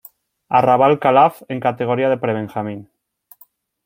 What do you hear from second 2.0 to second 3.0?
de pre-benjamín.